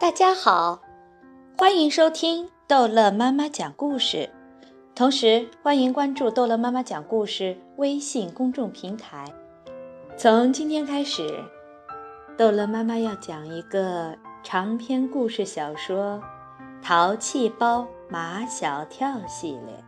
[0.00, 0.80] 大家好，
[1.56, 4.30] 欢迎收听逗乐妈妈讲故事，
[4.94, 9.24] 同时欢迎关注逗乐妈妈讲故事微信公众平台。
[10.16, 11.42] 从今天开始，
[12.36, 16.22] 逗乐妈妈要讲一个长篇故事小说
[16.86, 19.84] 《淘气包马小跳》系列，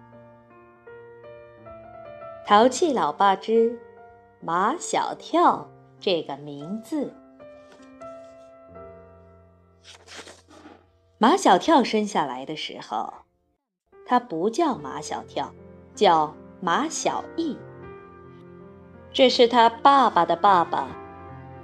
[2.49, 3.79] 《淘气老爸之
[4.41, 5.69] 马小跳》
[6.01, 7.15] 这个名字。
[11.23, 13.13] 马小跳生下来的时候，
[14.07, 15.53] 他不叫马小跳，
[15.95, 17.59] 叫马小艺。
[19.13, 20.89] 这是他爸爸的爸爸，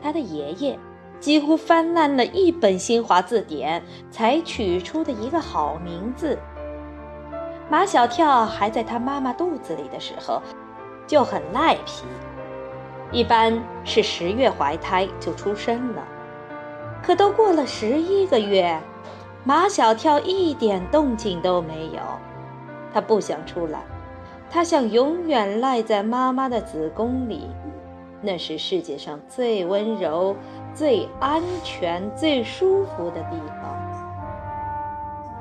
[0.02, 0.78] 他的爷爷，
[1.20, 6.38] 几乎翻烂了一本新华字典才取出的一个好名字。
[7.70, 10.42] 马小跳还在他妈妈肚子里的时候，
[11.06, 12.05] 就很赖皮，
[13.11, 16.06] 一般是十月怀胎就出生了。
[17.02, 18.78] 可都过了十一个月，
[19.47, 22.00] 马小跳一点动静都没有。
[22.92, 23.78] 他不想出来，
[24.50, 27.48] 他想永远赖在妈妈的子宫里，
[28.20, 30.34] 那是世界上最温柔、
[30.74, 33.77] 最安全、最舒服的地方。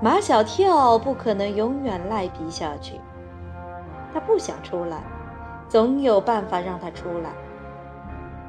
[0.04, 3.02] 马小跳不可能永远赖皮下去，
[4.14, 5.02] 他不想出来，
[5.68, 7.32] 总有办法让他出来。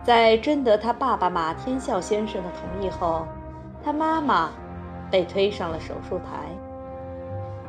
[0.02, 3.26] 在征得他爸爸马天笑先生的同意后，
[3.82, 4.50] 他妈妈
[5.10, 6.24] 被推上了手术台。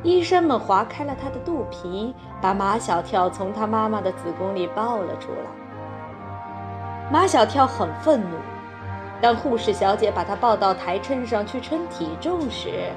[0.02, 5.50] 医生们划开了他的肚皮，把马小跳从他妈妈的子宫里抱了出来。
[7.10, 8.36] 马小跳很愤怒。
[9.20, 12.90] 当护士小姐把他抱到台秤上去称体重时，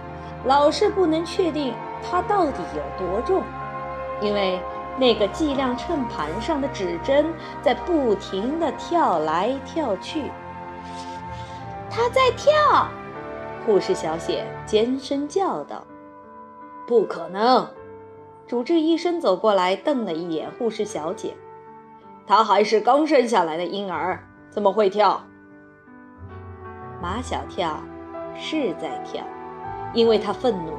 [0.46, 3.44] 老是不能确定他到底有多重，
[4.22, 4.60] 因为。
[4.98, 10.30] 那个计量秤盘上的指针在不停地跳来跳去。
[11.90, 12.52] 他在跳，
[13.66, 15.84] 护士小姐尖声叫道
[16.88, 17.68] ：“不可能！”
[18.48, 21.36] 主治医生走过来，瞪了一眼护士小姐
[22.28, 25.22] ：“他还是刚生下来的婴儿，怎么会跳？”
[27.02, 27.80] 马小跳
[28.36, 29.24] 是在跳，
[29.94, 30.74] 因为他愤怒。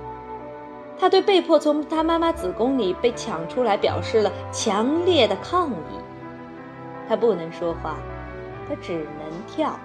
[0.99, 5.99] 他对被迫从他妈妈子宫里被抢出来表示了强烈的抗议。
[7.09, 7.97] 他不能说话，
[8.69, 9.79] 他只能跳。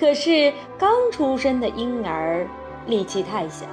[0.00, 2.48] 可是刚出生的婴儿
[2.86, 3.66] 力气太小，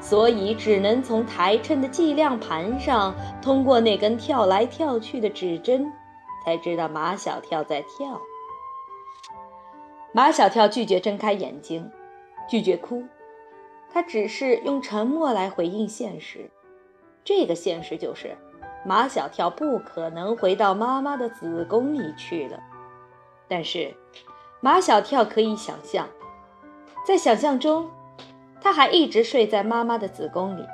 [0.00, 5.88] 所以只能从台秤的计量盘上通过那根跳来跳去的指针，
[6.44, 8.20] 才知道马小跳在跳。
[10.10, 11.88] 马小跳拒绝睁开眼睛，
[12.48, 13.04] 拒绝哭。
[13.88, 16.50] 他只是用沉默来回应现实，
[17.22, 18.36] 这个现实就是，
[18.84, 22.58] 马小跳不可能回到妈妈的子宫里去了。
[23.46, 23.94] 但是，
[24.60, 26.08] 马小跳可以想象，
[27.06, 27.88] 在想象中，
[28.60, 30.64] 他还一直睡在妈妈的子宫里，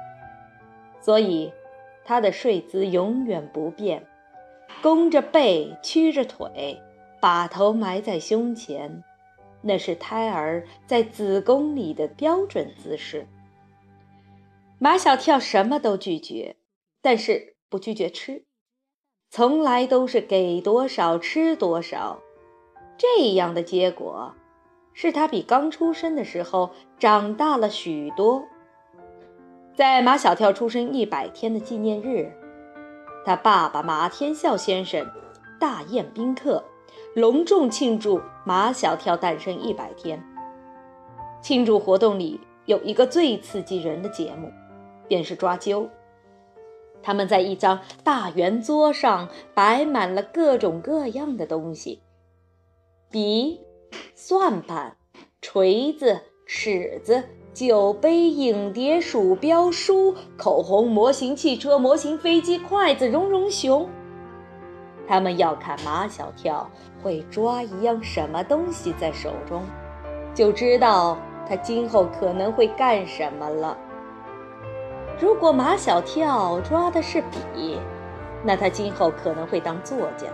[1.01, 1.53] 所以
[2.05, 4.07] 他的睡姿永远不变，
[4.83, 6.81] 弓着背，曲着腿，
[7.21, 9.05] 把头埋在胸前。
[9.67, 13.27] 那是胎儿在子宫里的标准姿势。
[14.79, 16.57] 马小跳什么都拒绝，
[17.01, 18.45] 但是不拒绝吃，
[19.31, 22.21] 从来都是给多少吃多少。
[22.97, 24.35] 这样的结果，
[24.93, 28.45] 是他比刚出生的时候长大了许多。
[29.75, 32.33] 在马小跳出生一百天的纪念日，
[33.25, 35.07] 他爸爸马天笑先生
[35.59, 36.65] 大宴宾客。
[37.15, 40.21] 隆重庆祝马小跳诞生一百天。
[41.41, 44.53] 庆祝活动里有一个最刺激人的节目，
[45.07, 45.89] 便是抓阄。
[47.03, 52.01] 他们在一张大圆桌上摆满了各种各样的东西：
[53.15, 53.61] 笔、
[54.17, 54.97] 算盘、
[55.41, 63.89] 锤子、尺子、酒杯、影碟、鼠标、书、口红、模型汽车、模型飞机、筷子、绒绒熊。
[65.07, 66.69] 他们要看马小跳
[67.05, 69.63] 会抓一样什么东西在手中，
[70.35, 71.17] 就知道
[71.49, 73.79] 他今后可能会干什么了。
[75.21, 77.21] 如果马小跳抓的是
[77.55, 77.79] 笔，
[78.45, 80.27] 那他今后可能会当作家；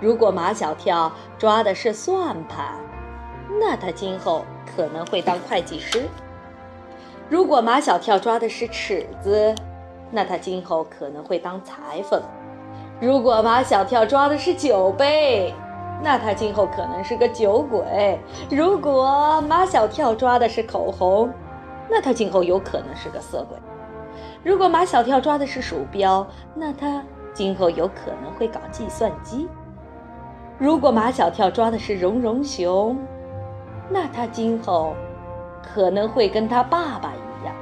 [0.00, 2.76] 如果马小跳抓的是算盘，
[3.60, 4.44] 那他今后
[4.76, 6.00] 可能会当会计师；
[7.28, 9.54] 如果马小跳抓的是尺子，
[10.10, 12.22] 那他今后可能会当裁缝。
[13.00, 15.52] 如果马小跳抓的是酒杯，
[16.02, 18.18] 那他今后可能是个酒鬼；
[18.50, 21.28] 如果马小跳抓的是口红，
[21.90, 23.58] 那他今后有可能是个色鬼；
[24.44, 27.02] 如果马小跳抓的是鼠标，那他
[27.34, 29.48] 今后有可能会搞计算机；
[30.58, 32.98] 如果马小跳抓的是绒绒熊，
[33.88, 34.92] 那他今后
[35.62, 37.54] 可能会跟他爸爸一样，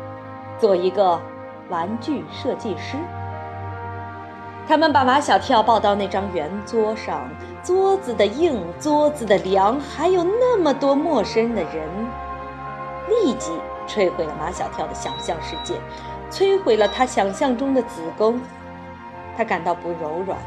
[0.59, 1.21] 做一个
[1.69, 2.97] 玩具设计师。
[4.67, 7.21] 他们把马小跳抱到那张圆桌上，
[7.63, 11.87] 桌子的硬，桌子的凉，还有那么多陌生的人，
[13.11, 13.53] 立即
[13.87, 15.75] 摧毁了马小跳的想象世界，
[16.31, 18.41] 摧毁了他想象中的子宫。
[19.37, 20.39] 他感到不柔软，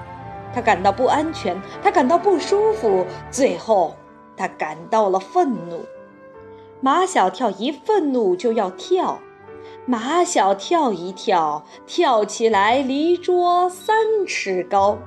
[0.54, 3.96] 他感到不安全，他感到不舒服，最后
[4.36, 5.86] 他感到了愤怒。
[6.82, 9.20] 马小跳一愤怒就要跳。
[9.86, 13.98] 马小跳一跳，跳起来离桌三
[14.28, 14.98] 尺高。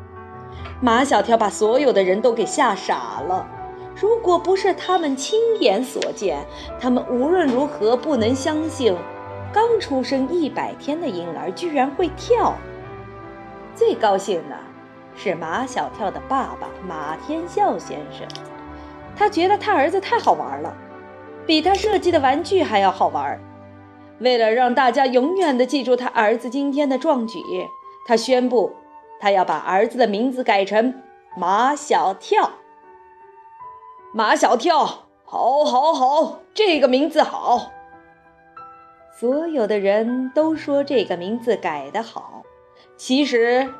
[0.80, 3.46] 马小跳把所有的人都给吓傻了。
[3.94, 6.44] 如果不是他们亲眼所见，
[6.80, 8.96] 他们无论如何不能相信，
[9.52, 12.54] 刚出生一百天的婴儿居然会跳。
[13.74, 14.56] 最高兴的
[15.14, 18.26] 是马小跳的爸爸马天笑先生，
[19.16, 20.74] 他觉得他儿子太好玩了，
[21.46, 23.38] 比他设计的玩具还要好玩。
[24.18, 27.40] 为了让大家永远的记住他儿子今天的壮举，
[28.06, 28.74] 他宣布，
[29.20, 30.94] 他要把儿子的名字改成
[31.36, 32.50] 马小跳。
[34.12, 34.84] 马小跳，
[35.24, 37.70] 好，好，好，这个名字好。
[39.18, 42.42] 所有的人都说这个名字改得好。
[42.96, 43.72] 其实，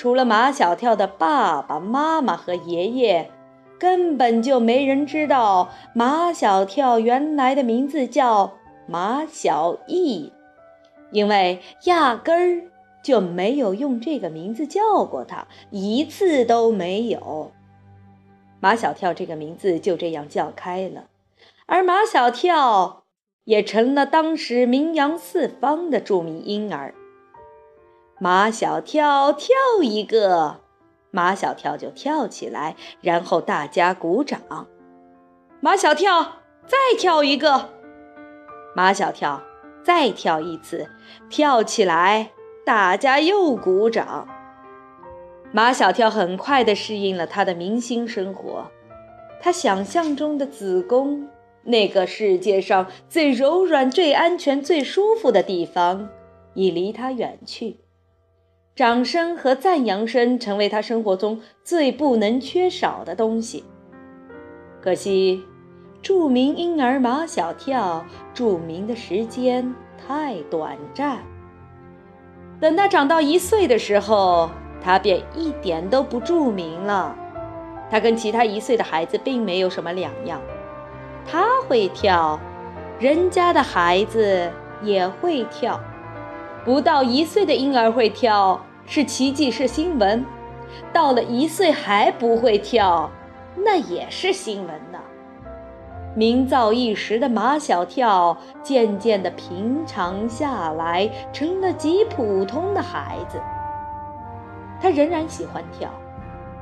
[0.00, 3.30] 除了马小跳的爸爸妈妈和爷爷，
[3.78, 8.54] 根本就没人知道马小跳原来的名字叫。
[8.86, 10.32] 马小艺，
[11.12, 12.70] 因为压根儿
[13.04, 17.52] 就没有用这个名字叫过他，一次都没有。
[18.58, 21.08] 马小跳这个名字就这样叫开了，
[21.66, 23.04] 而马小跳
[23.44, 26.94] 也成了当时名扬四方的著名婴儿。
[28.22, 30.60] 马小跳跳一个，
[31.10, 34.66] 马小跳就跳起来，然后大家鼓掌。
[35.60, 37.70] 马小跳再跳一个。
[38.76, 39.42] 马小跳
[39.82, 40.90] 再跳一次，
[41.30, 42.32] 跳起来，
[42.66, 44.28] 大家又鼓掌。
[45.50, 48.66] 马小跳很快地适应了他的明星生活，
[49.40, 51.26] 他想象中的子宫，
[51.62, 56.10] 那个世界上最柔软、最安全、最舒服的地方，
[56.52, 57.78] 已离他远去。
[58.80, 63.62] 掌声和赞扬声成为他生活中最不能缺少的东西。
[64.80, 65.44] 可惜。
[66.00, 71.18] 著名婴儿马小跳，著名的时间太短暂。
[72.58, 74.48] 等他长到一岁的时候，
[74.82, 77.14] 他便一点都不著名了。
[77.90, 80.40] 他跟其他一岁的孩子并没有什么两样。
[81.26, 82.40] 他会跳，
[82.98, 84.50] 人家的孩子
[84.82, 85.78] 也会跳。
[86.64, 88.58] 不到一岁的婴儿会跳
[88.92, 90.24] 是奇迹，是新闻；
[90.92, 93.08] 到了一岁还不会跳，
[93.54, 94.98] 那也是新闻呢。
[96.16, 103.40] 名噪一时的马小跳渐渐的平常下来，成了极普通的孩子。
[104.82, 105.88] 他仍然喜欢跳，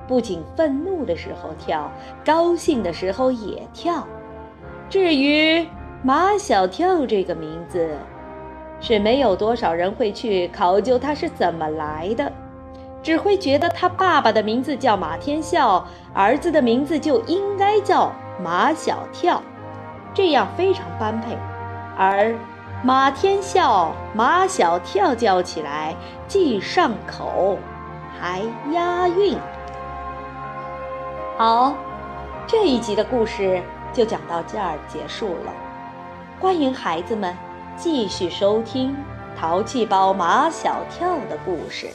[0.06, 1.90] 不仅愤怒的时候跳，
[2.22, 4.06] 高兴的时候也跳。
[4.90, 5.66] 至于
[6.02, 7.96] 马小跳这个名字，
[8.80, 12.32] 是没有多少人会去考究他是怎么来的，
[13.02, 18.12] 只会觉得他爸爸的名字叫马天笑，儿子的名字就应该叫。
[18.40, 19.42] 马小跳，
[20.14, 21.36] 这样非常般配，
[21.96, 22.32] 而
[22.84, 25.92] 马天笑、马小跳叫起来
[26.28, 27.58] 既上口，
[28.20, 29.36] 还押韵。
[31.36, 31.74] 好，
[32.46, 33.60] 这一集的故事
[33.92, 35.52] 就讲到这儿结束了。
[36.38, 37.36] 欢迎孩子们
[37.78, 38.96] 继续收听
[39.38, 41.88] 淘气包马小跳的故事。